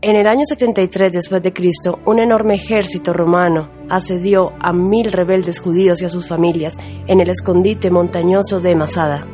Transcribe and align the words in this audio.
En 0.00 0.14
el 0.14 0.28
año 0.28 0.42
73 0.48 1.12
después 1.12 1.42
de 1.42 1.52
Cristo, 1.52 1.98
un 2.06 2.20
enorme 2.20 2.54
ejército 2.54 3.12
romano 3.12 3.68
asedió 3.90 4.52
a 4.60 4.72
mil 4.72 5.10
rebeldes 5.10 5.58
judíos 5.58 6.00
y 6.00 6.04
a 6.04 6.08
sus 6.08 6.28
familias 6.28 6.76
en 7.08 7.18
el 7.18 7.28
escondite 7.28 7.90
montañoso 7.90 8.60
de 8.60 8.76
Masada. 8.76 9.26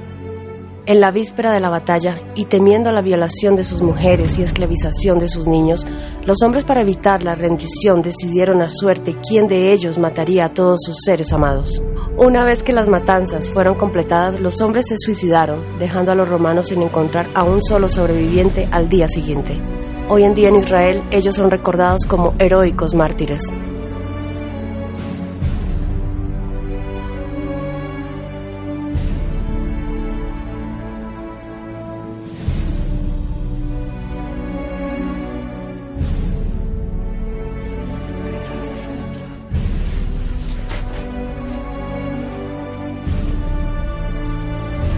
En 0.86 1.00
la 1.02 1.11
víspera 1.11 1.52
de 1.52 1.61
la 1.61 1.68
batalla, 1.68 2.14
y 2.34 2.46
temiendo 2.46 2.92
la 2.92 3.02
violación 3.02 3.56
de 3.56 3.64
sus 3.64 3.82
mujeres 3.82 4.38
y 4.38 4.42
esclavización 4.42 5.18
de 5.18 5.29
sus 5.29 5.46
niños, 5.46 5.86
los 6.24 6.38
hombres 6.42 6.64
para 6.64 6.80
evitar 6.80 7.22
la 7.22 7.34
rendición 7.34 8.00
decidieron 8.00 8.62
a 8.62 8.68
suerte 8.68 9.16
quién 9.28 9.46
de 9.46 9.70
ellos 9.70 9.98
mataría 9.98 10.46
a 10.46 10.54
todos 10.54 10.80
sus 10.82 10.96
seres 11.04 11.30
amados. 11.34 11.82
Una 12.16 12.42
vez 12.42 12.62
que 12.62 12.72
las 12.72 12.88
matanzas 12.88 13.50
fueron 13.50 13.74
completadas, 13.74 14.40
los 14.40 14.62
hombres 14.62 14.86
se 14.88 14.96
suicidaron, 14.96 15.78
dejando 15.78 16.12
a 16.12 16.14
los 16.14 16.29
romanos 16.29 16.68
sin 16.68 16.81
encontrar 16.81 17.26
a 17.35 17.44
un 17.44 17.62
solo 17.62 17.90
sobreviviente 17.90 18.67
al 18.71 18.89
día 18.89 19.08
siguiente. 19.08 19.73
Hoy 20.07 20.22
en 20.22 20.35
día 20.35 20.50
en 20.50 20.57
Israel 20.57 21.03
ellos 21.11 21.35
son 21.35 21.50
recordados 21.50 22.03
como 22.07 22.35
heroicos 22.39 22.95
mártires. 22.95 23.40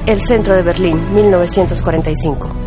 El 0.06 0.20
centro 0.26 0.54
de 0.54 0.62
Berlín, 0.62 1.14
1945. 1.14 2.65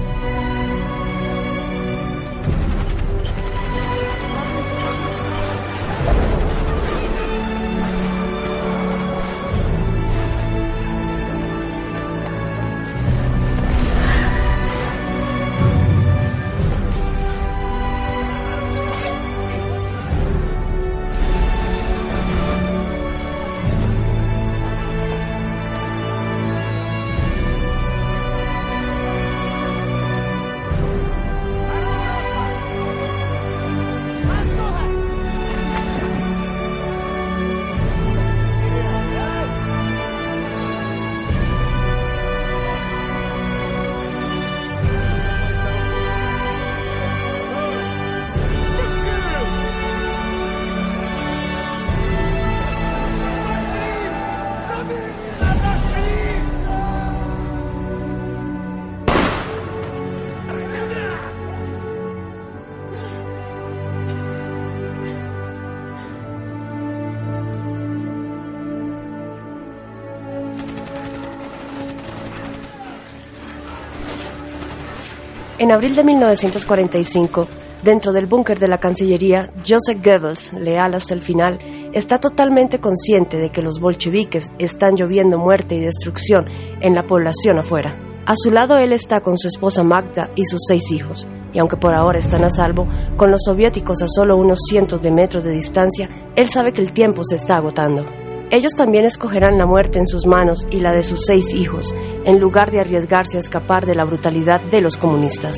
En 75.59 75.73
abril 75.73 75.93
de 75.93 76.05
1945, 76.05 77.45
dentro 77.83 78.13
del 78.13 78.27
búnker 78.27 78.57
de 78.59 78.69
la 78.69 78.77
Cancillería, 78.77 79.47
Joseph 79.57 80.01
Goebbels, 80.01 80.53
leal 80.53 80.95
hasta 80.95 81.13
el 81.13 81.21
final, 81.21 81.59
está 81.91 82.17
totalmente 82.17 82.79
consciente 82.79 83.35
de 83.37 83.49
que 83.49 83.61
los 83.61 83.81
bolcheviques 83.81 84.53
están 84.57 84.95
lloviendo 84.95 85.37
muerte 85.37 85.75
y 85.75 85.81
destrucción 85.81 86.45
en 86.79 86.95
la 86.95 87.05
población 87.05 87.59
afuera. 87.59 87.93
A 88.25 88.35
su 88.37 88.51
lado 88.51 88.77
él 88.77 88.93
está 88.93 89.19
con 89.19 89.37
su 89.37 89.49
esposa 89.49 89.83
Magda 89.83 90.29
y 90.33 90.45
sus 90.45 90.61
seis 90.65 90.93
hijos, 90.93 91.27
y 91.51 91.59
aunque 91.59 91.75
por 91.75 91.93
ahora 91.93 92.19
están 92.19 92.45
a 92.45 92.49
salvo, 92.49 92.87
con 93.17 93.29
los 93.29 93.41
soviéticos 93.43 94.01
a 94.01 94.07
solo 94.07 94.37
unos 94.37 94.59
cientos 94.69 95.01
de 95.01 95.11
metros 95.11 95.43
de 95.43 95.51
distancia, 95.51 96.07
él 96.37 96.47
sabe 96.47 96.71
que 96.71 96.81
el 96.81 96.93
tiempo 96.93 97.21
se 97.25 97.35
está 97.35 97.57
agotando. 97.57 98.05
Ellos 98.51 98.73
también 98.75 99.05
escogerán 99.05 99.59
la 99.59 99.67
muerte 99.67 99.99
en 99.99 100.07
sus 100.07 100.25
manos 100.25 100.65
y 100.71 100.79
la 100.79 100.91
de 100.91 101.03
sus 101.03 101.25
seis 101.25 101.53
hijos, 101.53 101.93
en 102.29 102.39
lugar 102.39 102.69
de 102.69 102.79
arriesgarse 102.79 103.37
a 103.37 103.39
escapar 103.39 103.87
de 103.87 103.95
la 103.95 104.05
brutalidad 104.05 104.61
de 104.61 104.81
los 104.81 104.97
comunistas. 104.97 105.55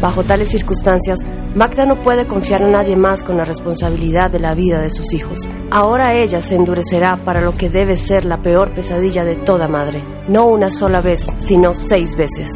Bajo 0.00 0.24
tales 0.24 0.48
circunstancias, 0.48 1.20
Magda 1.54 1.84
no 1.84 2.02
puede 2.02 2.26
confiar 2.26 2.64
a 2.64 2.68
nadie 2.68 2.96
más 2.96 3.22
con 3.22 3.36
la 3.36 3.44
responsabilidad 3.44 4.28
de 4.28 4.40
la 4.40 4.54
vida 4.54 4.80
de 4.80 4.90
sus 4.90 5.14
hijos. 5.14 5.38
Ahora 5.70 6.14
ella 6.14 6.42
se 6.42 6.56
endurecerá 6.56 7.16
para 7.24 7.40
lo 7.40 7.54
que 7.56 7.70
debe 7.70 7.94
ser 7.94 8.24
la 8.24 8.42
peor 8.42 8.74
pesadilla 8.74 9.22
de 9.22 9.36
toda 9.36 9.68
madre, 9.68 10.02
no 10.28 10.48
una 10.48 10.68
sola 10.68 11.00
vez, 11.00 11.24
sino 11.38 11.72
seis 11.72 12.16
veces. 12.16 12.48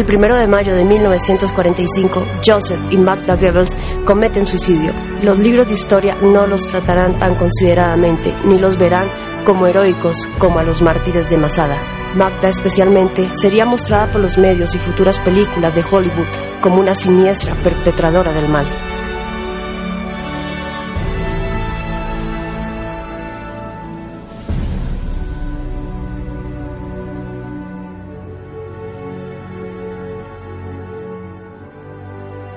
El 0.00 0.06
primero 0.06 0.34
de 0.34 0.46
mayo 0.46 0.74
de 0.74 0.82
1945, 0.82 2.26
Joseph 2.42 2.80
y 2.90 2.96
Magda 2.96 3.36
Goebbels 3.36 3.76
cometen 4.06 4.46
suicidio. 4.46 4.94
Los 5.22 5.38
libros 5.38 5.66
de 5.66 5.74
historia 5.74 6.14
no 6.22 6.46
los 6.46 6.66
tratarán 6.68 7.18
tan 7.18 7.34
consideradamente, 7.34 8.32
ni 8.46 8.58
los 8.58 8.78
verán 8.78 9.06
como 9.44 9.66
heroicos 9.66 10.16
como 10.38 10.58
a 10.58 10.62
los 10.62 10.80
mártires 10.80 11.28
de 11.28 11.36
Masada. 11.36 12.14
Magda 12.14 12.48
especialmente 12.48 13.28
sería 13.42 13.66
mostrada 13.66 14.10
por 14.10 14.22
los 14.22 14.38
medios 14.38 14.74
y 14.74 14.78
futuras 14.78 15.20
películas 15.20 15.74
de 15.74 15.84
Hollywood 15.84 16.28
como 16.62 16.80
una 16.80 16.94
siniestra 16.94 17.54
perpetradora 17.56 18.32
del 18.32 18.48
mal. 18.48 18.89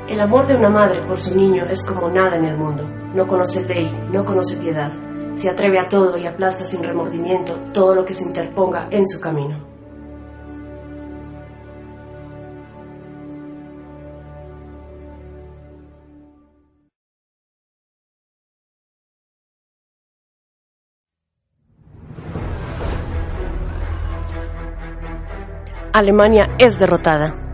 El 0.07 0.19
amor 0.19 0.45
de 0.47 0.55
una 0.55 0.69
madre 0.69 1.01
por 1.07 1.17
su 1.17 1.33
niño 1.33 1.65
es 1.69 1.85
como 1.85 2.09
nada 2.09 2.35
en 2.35 2.44
el 2.44 2.57
mundo. 2.57 2.83
No 3.15 3.25
conoce 3.25 3.65
ley, 3.65 3.89
no 4.11 4.25
conoce 4.25 4.57
piedad. 4.57 4.91
Se 5.35 5.50
atreve 5.50 5.79
a 5.79 5.88
todo 5.88 6.17
y 6.17 6.27
aplasta 6.27 6.65
sin 6.65 6.83
remordimiento 6.83 7.53
todo 7.73 7.95
lo 7.95 8.03
que 8.03 8.13
se 8.13 8.23
interponga 8.23 8.89
en 8.91 9.07
su 9.07 9.21
camino. 9.21 9.73
Alemania 25.94 26.55
es 26.57 26.77
derrotada. 26.77 27.52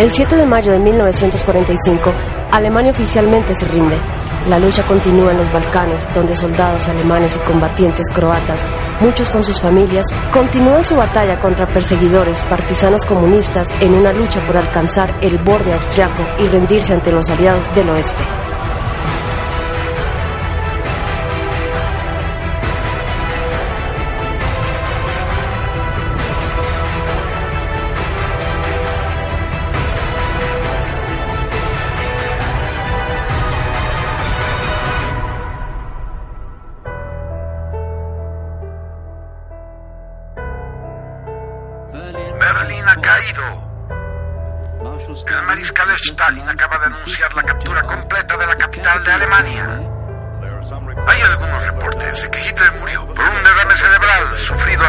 El 0.00 0.10
7 0.10 0.34
de 0.34 0.46
mayo 0.46 0.72
de 0.72 0.78
1945, 0.78 2.10
Alemania 2.52 2.90
oficialmente 2.90 3.54
se 3.54 3.66
rinde. 3.66 4.00
La 4.46 4.58
lucha 4.58 4.82
continúa 4.86 5.32
en 5.32 5.36
los 5.36 5.52
Balcanes, 5.52 6.08
donde 6.14 6.34
soldados 6.34 6.88
alemanes 6.88 7.36
y 7.36 7.46
combatientes 7.46 8.06
croatas, 8.10 8.64
muchos 9.02 9.28
con 9.28 9.44
sus 9.44 9.60
familias, 9.60 10.06
continúan 10.32 10.82
su 10.82 10.96
batalla 10.96 11.38
contra 11.38 11.66
perseguidores 11.66 12.42
partisanos 12.44 13.04
comunistas 13.04 13.68
en 13.82 13.92
una 13.92 14.10
lucha 14.10 14.42
por 14.42 14.56
alcanzar 14.56 15.18
el 15.20 15.36
borde 15.44 15.74
austriaco 15.74 16.22
y 16.38 16.48
rendirse 16.48 16.94
ante 16.94 17.12
los 17.12 17.28
aliados 17.28 17.64
del 17.74 17.90
oeste. 17.90 18.39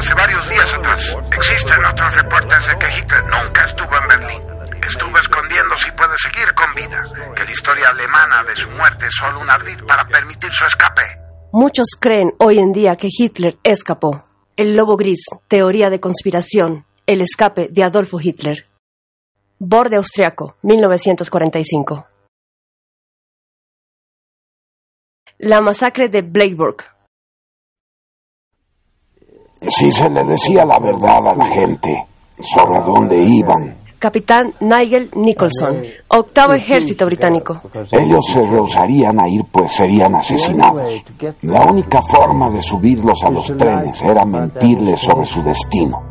Hace 0.01 0.15
varios 0.15 0.50
días 0.50 0.74
atrás. 0.74 1.18
Existen 1.31 1.86
otros 1.86 2.15
reportes 2.15 2.68
de 2.68 2.80
que 2.80 2.88
Hitler 2.88 3.24
nunca 3.24 3.63
estuvo 3.65 3.95
en 3.95 4.07
Berlín. 4.07 4.42
Estuvo 4.83 5.15
escondiendo 5.19 5.77
si 5.77 5.92
puede 5.92 6.18
seguir 6.18 6.53
con 6.56 6.74
vida. 6.74 7.33
Que 7.36 7.44
la 7.44 7.51
historia 7.51 7.89
alemana 7.89 8.44
de 8.44 8.56
su 8.56 8.68
muerte 8.71 9.06
es 9.06 9.13
solo 9.13 9.39
un 9.39 9.50
ardid 9.50 9.83
para 9.88 10.07
permitir 10.07 10.50
su 10.50 10.65
escape. 10.65 11.03
Muchos 11.53 11.89
creen 12.00 12.33
hoy 12.39 12.57
en 12.57 12.71
día 12.74 12.95
que 12.95 13.09
Hitler 13.12 13.59
escapó. 13.63 14.24
El 14.57 14.75
lobo 14.75 14.98
gris, 14.98 15.24
teoría 15.48 15.92
de 15.92 16.00
conspiración, 16.00 16.86
el 17.06 17.21
escape 17.21 17.68
de 17.69 17.83
Adolfo 17.83 18.19
Hitler. 18.19 18.65
Borde 19.59 19.98
austriaco, 19.98 20.57
1945. 20.63 22.07
La 25.38 25.62
masacre 25.62 26.09
de 26.09 26.24
Bleiburg. 26.24 26.86
Si 29.67 29.91
se 29.91 30.09
le 30.09 30.23
decía 30.23 30.65
la 30.65 30.79
verdad 30.79 31.27
a 31.27 31.35
la 31.35 31.45
gente 31.45 32.05
sobre 32.39 32.79
dónde 32.81 33.17
iban, 33.17 33.81
Capitán 34.01 34.51
Nigel 34.61 35.11
Nicholson, 35.13 35.83
octavo 36.07 36.53
ejército 36.53 37.05
británico. 37.05 37.61
ellos 37.91 38.25
se 38.33 38.43
rehusarían 38.43 39.19
a 39.19 39.29
ir 39.29 39.43
pues 39.51 39.73
serían 39.73 40.15
asesinados. 40.15 41.03
La 41.43 41.69
única 41.69 42.01
forma 42.01 42.49
de 42.49 42.63
subirlos 42.63 43.23
a 43.23 43.29
los 43.29 43.55
trenes 43.55 44.01
era 44.01 44.25
mentirles 44.25 44.99
sobre 45.01 45.27
su 45.27 45.43
destino. 45.43 46.10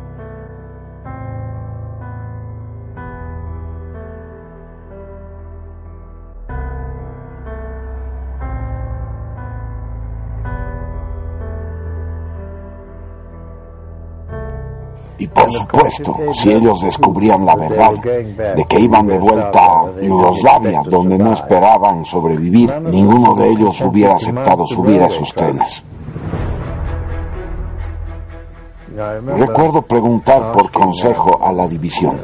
Y 15.21 15.27
por 15.27 15.51
supuesto, 15.51 16.15
si 16.33 16.49
ellos 16.51 16.81
descubrían 16.81 17.45
la 17.45 17.55
verdad 17.55 17.91
de 18.55 18.65
que 18.67 18.79
iban 18.79 19.05
de 19.05 19.19
vuelta 19.19 19.65
a 19.65 20.01
Yugoslavia, 20.01 20.81
donde 20.83 21.15
no 21.15 21.33
esperaban 21.33 22.03
sobrevivir, 22.03 22.73
ninguno 22.81 23.35
de 23.35 23.49
ellos 23.49 23.79
hubiera 23.81 24.15
aceptado 24.15 24.65
subir 24.65 24.99
a 24.99 25.05
esos 25.05 25.31
trenes. 25.35 25.83
Recuerdo 29.37 29.83
preguntar 29.83 30.51
por 30.53 30.71
consejo 30.71 31.39
a 31.39 31.53
la 31.53 31.67
división. 31.67 32.19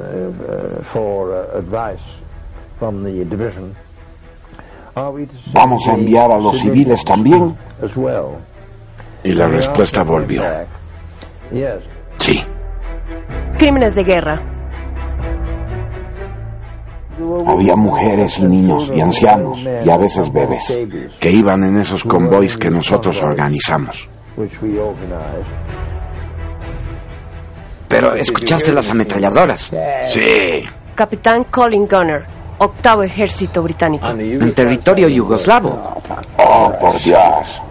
¿Vamos 5.54 5.88
a 5.88 5.94
enviar 5.94 6.32
a 6.32 6.40
los 6.40 6.58
civiles 6.58 7.06
también? 7.06 7.56
Y 9.24 9.34
la 9.34 9.46
respuesta 9.46 10.04
volvió. 10.04 10.42
Crímenes 13.58 13.96
de 13.96 14.04
guerra. 14.04 14.36
Había 17.48 17.76
mujeres 17.76 18.38
y 18.40 18.46
niños 18.46 18.92
y 18.94 19.02
ancianos 19.02 19.60
y 19.60 19.90
a 19.90 19.98
veces 19.98 20.32
bebés. 20.32 20.78
Que 21.20 21.32
iban 21.32 21.64
en 21.64 21.78
esos 21.78 22.04
convoys 22.04 22.58
que 22.58 22.70
nosotros 22.70 23.22
organizamos. 23.24 24.08
Pero 27.88 28.14
escuchaste 28.16 28.72
las 28.72 28.92
ametralladoras. 28.92 29.72
Sí. 30.06 30.64
Capitán 30.94 31.46
Colin 31.46 31.88
Gunner, 31.88 32.26
octavo 32.60 33.04
ejército 33.04 33.64
británico. 33.64 34.08
En 34.10 34.54
territorio 34.54 35.08
yugoslavo. 35.08 36.02
Oh, 36.38 36.72
por 36.80 37.02
Dios. 37.02 37.62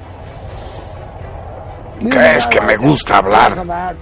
¿Crees 2.10 2.46
que 2.48 2.60
me 2.60 2.76
gusta 2.76 3.18
hablar? 3.18 3.94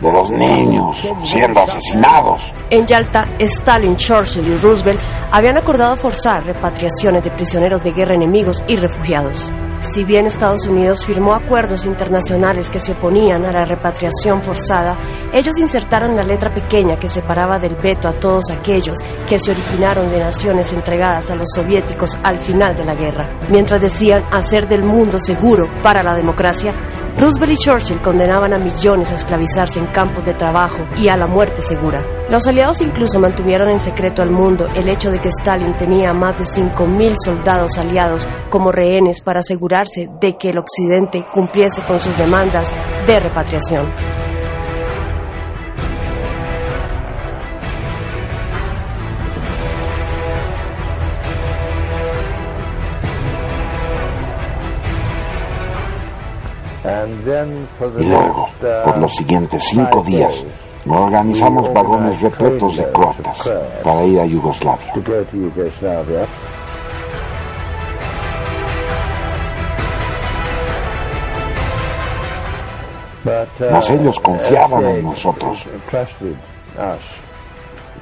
De 0.00 0.12
los 0.12 0.30
niños 0.30 1.08
siendo 1.24 1.60
asesinados. 1.60 2.54
En 2.70 2.86
Yalta, 2.86 3.24
Stalin, 3.38 3.96
Churchill 3.96 4.46
y 4.46 4.56
Roosevelt 4.56 5.00
habían 5.32 5.58
acordado 5.58 5.96
forzar 5.96 6.44
repatriaciones 6.44 7.24
de 7.24 7.30
prisioneros 7.30 7.82
de 7.82 7.92
guerra 7.92 8.14
enemigos 8.14 8.62
y 8.68 8.76
refugiados. 8.76 9.52
Si 9.80 10.04
bien 10.04 10.26
Estados 10.26 10.66
Unidos 10.66 11.06
firmó 11.06 11.34
acuerdos 11.34 11.86
internacionales 11.86 12.68
que 12.68 12.80
se 12.80 12.92
oponían 12.92 13.44
a 13.44 13.52
la 13.52 13.64
repatriación 13.64 14.42
forzada, 14.42 14.96
ellos 15.32 15.56
insertaron 15.58 16.16
la 16.16 16.24
letra 16.24 16.52
pequeña 16.52 16.98
que 16.98 17.08
separaba 17.08 17.58
del 17.58 17.76
veto 17.76 18.08
a 18.08 18.12
todos 18.12 18.50
aquellos 18.50 18.98
que 19.28 19.38
se 19.38 19.52
originaron 19.52 20.10
de 20.10 20.18
naciones 20.18 20.72
entregadas 20.72 21.30
a 21.30 21.36
los 21.36 21.48
soviéticos 21.54 22.10
al 22.24 22.40
final 22.40 22.74
de 22.74 22.84
la 22.84 22.94
guerra. 22.94 23.38
Mientras 23.50 23.80
decían 23.80 24.24
hacer 24.32 24.66
del 24.66 24.82
mundo 24.82 25.16
seguro 25.18 25.66
para 25.80 26.02
la 26.02 26.14
democracia, 26.14 26.74
Roosevelt 27.18 27.52
y 27.52 27.56
Churchill 27.56 28.00
condenaban 28.00 28.52
a 28.52 28.58
millones 28.58 29.10
a 29.10 29.16
esclavizarse 29.16 29.80
en 29.80 29.86
campos 29.86 30.24
de 30.24 30.34
trabajo 30.34 30.84
y 30.96 31.08
a 31.08 31.16
la 31.16 31.26
muerte 31.26 31.62
segura. 31.62 32.00
Los 32.30 32.46
aliados 32.46 32.80
incluso 32.80 33.18
mantuvieron 33.18 33.70
en 33.70 33.80
secreto 33.80 34.22
al 34.22 34.30
mundo 34.30 34.68
el 34.76 34.88
hecho 34.88 35.10
de 35.10 35.18
que 35.18 35.28
Stalin 35.28 35.76
tenía 35.76 36.12
más 36.12 36.36
de 36.38 36.44
5.000 36.44 37.14
soldados 37.24 37.76
aliados 37.76 38.28
como 38.48 38.70
rehenes 38.70 39.20
para 39.20 39.40
asegurarse 39.40 40.08
de 40.20 40.36
que 40.38 40.50
el 40.50 40.58
Occidente 40.58 41.26
cumpliese 41.32 41.82
con 41.88 41.98
sus 41.98 42.16
demandas 42.16 42.68
de 43.04 43.18
repatriación. 43.18 44.17
Y 57.98 58.04
luego, 58.04 58.48
por 58.84 58.98
los 58.98 59.14
siguientes 59.14 59.62
cinco 59.64 60.02
días, 60.02 60.44
organizamos 60.86 61.72
vagones 61.72 62.20
repletos 62.20 62.76
de 62.76 62.90
croatas 62.92 63.52
para 63.82 64.04
ir 64.04 64.20
a 64.20 64.26
Yugoslavia. 64.26 64.92
Mas 73.70 73.90
ellos 73.90 74.18
confiaban 74.20 74.86
en 74.86 75.02
nosotros, 75.02 75.66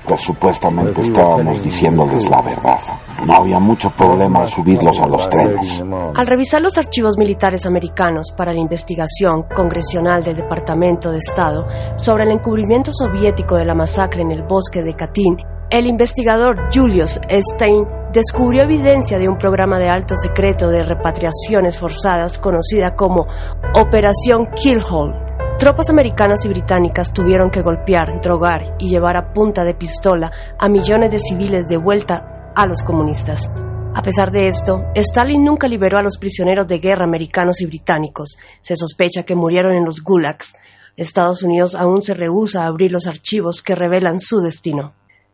pues 0.06 0.20
supuestamente 0.20 1.00
estábamos 1.00 1.62
diciéndoles 1.62 2.28
la 2.30 2.42
verdad. 2.42 2.78
No 3.26 3.34
había 3.34 3.58
mucho 3.58 3.90
problema 3.90 4.42
en 4.42 4.48
subirlos 4.48 5.00
a 5.00 5.06
los 5.06 5.28
trenes. 5.28 5.82
Al 6.14 6.26
revisar 6.26 6.62
los 6.62 6.78
archivos 6.78 7.18
militares 7.18 7.66
americanos 7.66 8.32
para 8.36 8.52
la 8.52 8.60
investigación 8.60 9.44
congresional 9.54 10.22
del 10.22 10.36
Departamento 10.36 11.10
de 11.10 11.18
Estado 11.18 11.66
sobre 11.96 12.24
el 12.24 12.32
encubrimiento 12.32 12.90
soviético 12.92 13.56
de 13.56 13.64
la 13.64 13.74
masacre 13.74 14.22
en 14.22 14.30
el 14.30 14.42
bosque 14.42 14.82
de 14.82 14.94
Katyn, 14.94 15.36
el 15.70 15.86
investigador 15.86 16.68
Julius 16.72 17.18
Stein 17.28 17.84
descubrió 18.12 18.62
evidencia 18.62 19.18
de 19.18 19.28
un 19.28 19.36
programa 19.36 19.78
de 19.78 19.88
alto 19.88 20.14
secreto 20.16 20.68
de 20.68 20.84
repatriaciones 20.84 21.78
forzadas 21.78 22.38
conocida 22.38 22.94
como 22.94 23.26
Operación 23.74 24.46
Killhole. 24.54 25.25
Tropas 25.58 25.88
americanas 25.88 26.44
y 26.44 26.48
británicas 26.48 27.14
tuvieron 27.14 27.50
que 27.50 27.62
golpear, 27.62 28.20
drogar 28.20 28.76
y 28.78 28.88
llevar 28.88 29.16
a 29.16 29.32
punta 29.32 29.64
de 29.64 29.72
pistola 29.72 30.30
a 30.58 30.68
millones 30.68 31.10
de 31.10 31.18
civiles 31.18 31.66
de 31.66 31.78
vuelta 31.78 32.52
a 32.54 32.66
los 32.66 32.82
comunistas. 32.82 33.50
A 33.94 34.02
pesar 34.02 34.30
de 34.30 34.48
esto, 34.48 34.82
Stalin 34.94 35.42
nunca 35.42 35.66
liberó 35.66 35.96
a 35.96 36.02
los 36.02 36.18
prisioneros 36.18 36.66
de 36.66 36.78
guerra 36.78 37.04
americanos 37.04 37.62
y 37.62 37.66
británicos. 37.66 38.36
Se 38.60 38.76
sospecha 38.76 39.22
que 39.22 39.34
murieron 39.34 39.72
en 39.72 39.86
los 39.86 40.02
gulags. 40.02 40.56
Estados 40.94 41.42
Unidos 41.42 41.74
aún 41.74 42.02
se 42.02 42.12
rehúsa 42.12 42.64
a 42.64 42.66
abrir 42.66 42.92
los 42.92 43.06
archivos 43.06 43.62
que 43.62 43.74
revelan 43.74 44.20
su 44.20 44.40
destino. 44.40 44.92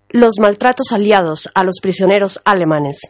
Los 0.08 0.38
maltratos 0.38 0.92
aliados 0.92 1.50
a 1.52 1.64
los 1.64 1.80
prisioneros 1.82 2.40
alemanes. 2.44 3.00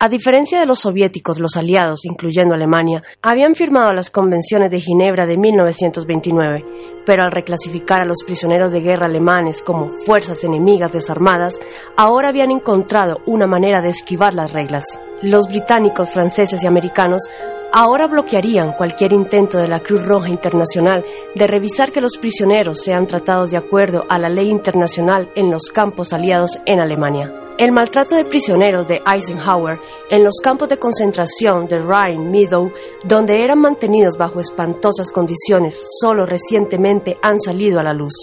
A 0.00 0.08
diferencia 0.08 0.60
de 0.60 0.66
los 0.66 0.78
soviéticos, 0.78 1.40
los 1.40 1.56
aliados, 1.56 2.04
incluyendo 2.04 2.54
Alemania, 2.54 3.02
habían 3.20 3.56
firmado 3.56 3.92
las 3.92 4.10
convenciones 4.10 4.70
de 4.70 4.78
Ginebra 4.78 5.26
de 5.26 5.36
1929, 5.36 6.64
pero 7.04 7.24
al 7.24 7.32
reclasificar 7.32 8.02
a 8.02 8.04
los 8.04 8.22
prisioneros 8.24 8.70
de 8.70 8.80
guerra 8.80 9.06
alemanes 9.06 9.60
como 9.60 9.88
fuerzas 10.06 10.44
enemigas 10.44 10.92
desarmadas, 10.92 11.58
ahora 11.96 12.28
habían 12.28 12.52
encontrado 12.52 13.18
una 13.26 13.48
manera 13.48 13.80
de 13.80 13.88
esquivar 13.88 14.34
las 14.34 14.52
reglas. 14.52 14.84
Los 15.20 15.48
británicos, 15.48 16.12
franceses 16.12 16.62
y 16.62 16.68
americanos 16.68 17.28
ahora 17.72 18.06
bloquearían 18.06 18.74
cualquier 18.74 19.12
intento 19.12 19.58
de 19.58 19.66
la 19.66 19.80
Cruz 19.80 20.04
Roja 20.04 20.28
Internacional 20.28 21.04
de 21.34 21.46
revisar 21.48 21.90
que 21.90 22.00
los 22.00 22.18
prisioneros 22.18 22.84
sean 22.84 23.08
tratados 23.08 23.50
de 23.50 23.58
acuerdo 23.58 24.04
a 24.08 24.16
la 24.20 24.28
ley 24.28 24.48
internacional 24.48 25.28
en 25.34 25.50
los 25.50 25.70
campos 25.72 26.12
aliados 26.12 26.60
en 26.66 26.78
Alemania. 26.78 27.47
El 27.58 27.72
maltrato 27.72 28.14
de 28.14 28.24
prisioneros 28.24 28.86
de 28.86 29.02
Eisenhower 29.04 29.80
en 30.10 30.22
los 30.22 30.34
campos 30.40 30.68
de 30.68 30.78
concentración 30.78 31.66
de 31.66 31.80
Rhine-Meadow, 31.80 32.72
donde 33.02 33.42
eran 33.42 33.58
mantenidos 33.58 34.16
bajo 34.16 34.38
espantosas 34.38 35.10
condiciones, 35.10 35.88
solo 36.00 36.24
recientemente 36.24 37.18
han 37.20 37.40
salido 37.40 37.80
a 37.80 37.82
la 37.82 37.92
luz. 37.92 38.14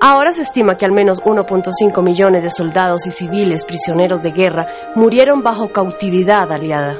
Ahora 0.00 0.32
se 0.32 0.42
estima 0.42 0.78
que 0.78 0.84
al 0.84 0.92
menos 0.92 1.20
1.5 1.20 2.00
millones 2.00 2.44
de 2.44 2.50
soldados 2.50 3.08
y 3.08 3.10
civiles 3.10 3.64
prisioneros 3.64 4.22
de 4.22 4.30
guerra 4.30 4.68
murieron 4.94 5.42
bajo 5.42 5.72
cautividad 5.72 6.52
aliada. 6.52 6.96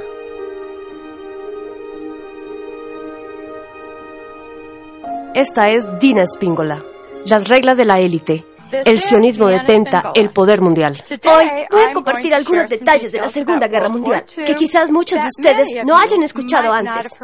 Esta 5.33 5.69
es 5.69 5.85
Dina 6.01 6.25
Spingola. 6.25 6.83
Las 7.25 7.47
reglas 7.47 7.77
de 7.77 7.85
la 7.85 8.01
élite, 8.01 8.43
el 8.71 8.99
sionismo 8.99 9.47
detenta 9.47 10.11
el 10.15 10.31
poder 10.31 10.61
mundial. 10.61 11.01
Hoy 11.09 11.45
voy 11.69 11.81
a 11.83 11.93
compartir 11.93 12.33
algunos 12.33 12.69
detalles 12.69 13.11
de 13.11 13.19
la 13.19 13.29
Segunda 13.29 13.67
Guerra 13.67 13.89
Mundial 13.89 14.25
que 14.45 14.55
quizás 14.55 14.91
muchos 14.91 15.19
de 15.19 15.27
ustedes 15.27 15.69
no 15.85 15.97
hayan 15.97 16.23
escuchado 16.23 16.71
antes. 16.71 17.17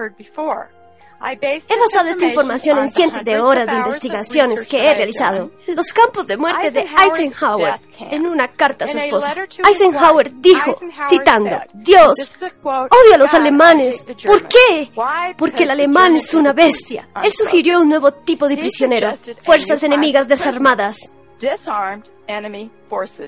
He 1.19 1.79
basado 1.79 2.09
esta 2.09 2.25
información 2.27 2.77
en 2.77 2.89
cientos 2.89 3.23
de 3.23 3.39
horas 3.39 3.65
de 3.65 3.73
investigaciones 3.73 4.67
que 4.67 4.77
he 4.77 4.93
realizado. 4.93 5.51
Los 5.67 5.91
campos 5.91 6.27
de 6.27 6.37
muerte 6.37 6.69
de 6.69 6.81
Eisenhower 6.81 7.79
en 7.99 8.27
una 8.27 8.47
carta 8.49 8.85
a 8.85 8.87
su 8.87 8.97
esposa. 8.97 9.33
Eisenhower 9.67 10.31
dijo, 10.35 10.73
citando, 11.09 11.57
Dios, 11.73 12.33
odio 12.63 13.15
a 13.15 13.17
los 13.17 13.33
alemanes. 13.33 14.05
¿Por 14.25 14.47
qué? 14.47 14.91
Porque 15.37 15.63
el 15.63 15.71
alemán 15.71 16.15
es 16.15 16.33
una 16.35 16.53
bestia. 16.53 17.07
Él 17.23 17.33
sugirió 17.33 17.81
un 17.81 17.89
nuevo 17.89 18.11
tipo 18.11 18.47
de 18.47 18.57
prisionero, 18.57 19.13
fuerzas 19.39 19.81
enemigas 19.83 20.27
desarmadas. 20.27 20.97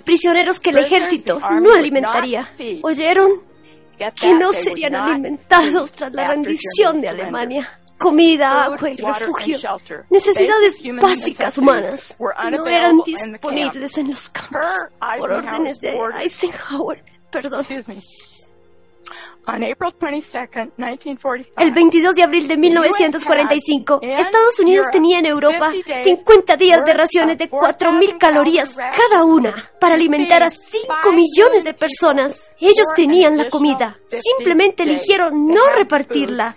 Prisioneros 0.06 0.60
que 0.60 0.72
el 0.72 0.80
ejército 0.80 1.40
no 1.62 1.74
alimentaría. 1.74 2.52
¿Oyeron? 2.84 3.44
Que 4.20 4.34
no 4.34 4.52
serían 4.52 4.96
alimentados 4.96 5.92
tras 5.92 6.14
la 6.14 6.30
rendición 6.30 7.02
de 7.02 7.10
Alemania. 7.10 7.80
Comida, 7.98 8.64
agua 8.64 8.90
y 8.90 8.96
refugio, 8.96 9.58
necesidades 10.10 10.82
básicas 11.02 11.58
humanas, 11.58 12.16
no 12.50 12.66
eran 12.66 12.96
disponibles 13.06 13.98
en 13.98 14.08
los 14.08 14.30
campos 14.30 14.74
por 15.18 15.32
órdenes 15.34 15.78
de 15.80 16.00
Eisenhower. 16.22 17.04
Perdón. 17.30 17.66
El 21.58 21.72
22 21.72 22.16
de 22.16 22.24
abril 22.24 22.48
de 22.48 22.58
1945, 22.58 24.00
Estados 24.02 24.60
Unidos 24.60 24.88
tenía 24.92 25.20
en 25.20 25.26
Europa 25.26 25.72
50 26.04 26.56
días 26.58 26.86
de 26.86 26.94
raciones 26.94 27.38
de 27.38 27.50
4.000 27.50 28.18
calorías 28.18 28.76
cada 28.76 29.24
una 29.24 29.54
para 29.80 29.96
alimentar 29.96 30.44
a 30.44 30.50
5 30.50 31.12
millones 31.12 31.64
de 31.64 31.74
personas. 31.74 32.52
Ellos 32.60 32.88
tenían 32.96 33.38
la 33.38 33.50
comida, 33.50 33.98
simplemente 34.10 34.84
eligieron 34.84 35.48
no 35.48 35.62
repartirla. 35.76 36.56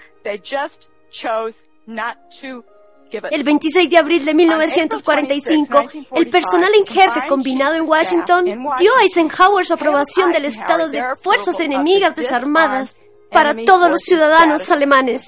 El 3.30 3.44
26 3.44 3.90
de 3.90 3.98
abril 3.98 4.24
de 4.24 4.34
1945, 4.34 5.82
el 6.14 6.30
personal 6.30 6.72
en 6.74 6.86
jefe 6.86 7.20
combinado 7.28 7.74
en 7.74 7.86
Washington 7.86 8.44
dio 8.78 8.96
a 8.96 9.02
Eisenhower 9.02 9.64
su 9.64 9.74
aprobación 9.74 10.32
del 10.32 10.46
estado 10.46 10.88
de 10.88 11.02
fuerzas 11.22 11.60
enemigas 11.60 12.16
desarmadas 12.16 12.96
para 13.30 13.54
todos 13.64 13.90
los 13.90 14.00
ciudadanos 14.00 14.70
alemanes. 14.70 15.24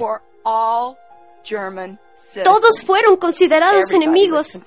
Todos 2.43 2.83
fueron 2.83 3.17
considerados 3.17 3.93
enemigos. 3.93 4.59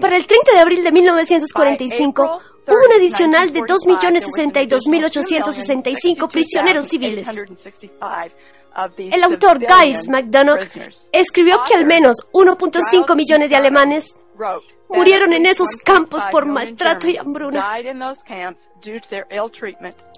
Para 0.00 0.16
el 0.16 0.26
30 0.26 0.52
de 0.52 0.60
abril 0.60 0.82
de 0.84 0.92
1945, 0.92 2.22
hubo 2.22 2.40
un 2.86 2.92
adicional 2.96 3.52
de 3.52 3.60
2.062.865 3.60 6.30
prisioneros 6.30 6.86
civiles. 6.86 7.28
El 8.98 9.22
autor 9.22 9.58
Giles 9.60 10.08
McDonough 10.08 10.60
escribió 11.12 11.62
que 11.66 11.74
al 11.74 11.86
menos 11.86 12.16
1.5 12.32 13.16
millones 13.16 13.50
de 13.50 13.56
alemanes 13.56 14.14
murieron 14.88 15.32
en 15.32 15.46
esos 15.46 15.76
campos 15.84 16.24
por 16.30 16.46
maltrato 16.46 17.08
y 17.08 17.16
hambruna. 17.16 17.78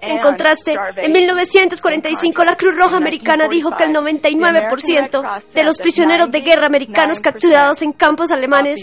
En 0.01 0.19
contraste, 0.19 0.75
en 0.97 1.11
1945 1.11 2.43
la 2.43 2.55
Cruz 2.55 2.75
Roja 2.75 2.97
Americana 2.97 3.47
dijo 3.47 3.71
que 3.75 3.83
el 3.83 3.91
99% 3.91 5.53
de 5.53 5.63
los 5.63 5.79
prisioneros 5.79 6.31
de 6.31 6.41
guerra 6.41 6.67
americanos 6.67 7.19
capturados 7.19 7.81
en 7.81 7.93
campos 7.93 8.31
alemanes 8.31 8.79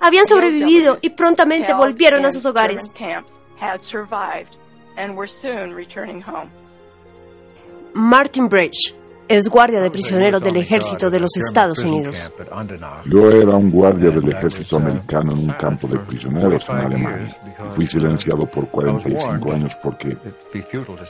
habían 0.00 0.26
sobrevivido 0.26 0.98
y 1.00 1.10
prontamente 1.10 1.72
volvieron 1.74 2.24
a 2.26 2.32
sus 2.32 2.44
hogares. 2.46 2.82
Martin 7.94 8.48
Bridge 8.48 8.94
es 9.28 9.48
guardia 9.48 9.80
de 9.80 9.90
prisioneros 9.90 10.42
del 10.42 10.56
ejército 10.56 11.10
de 11.10 11.20
los 11.20 11.30
Estados 11.36 11.78
Unidos. 11.78 12.30
Yo 13.06 13.30
era 13.30 13.56
un 13.56 13.70
guardia 13.70 14.10
del 14.10 14.28
ejército 14.28 14.76
americano 14.76 15.32
en 15.32 15.38
un 15.38 15.52
campo 15.52 15.88
de 15.88 15.98
prisioneros 16.00 16.68
en 16.68 16.76
Alemania. 16.76 17.36
Fui 17.70 17.86
silenciado 17.86 18.46
por 18.46 18.68
45 18.68 19.52
años 19.52 19.76
porque 19.82 20.16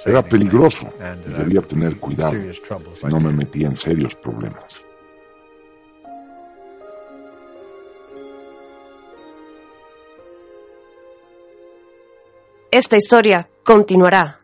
era 0.05 0.23
peligroso 0.23 0.89
y 1.29 1.33
debía 1.33 1.61
tener 1.63 1.99
cuidado. 1.99 2.37
No 3.09 3.21
me 3.21 3.33
metí 3.33 3.65
en 3.65 3.77
serios 3.77 4.15
problemas. 4.17 4.81
Esta 12.71 12.97
historia 12.97 13.49
continuará 13.65 14.41